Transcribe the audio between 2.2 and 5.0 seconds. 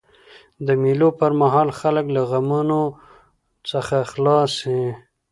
غمونو څخه خلاص يي.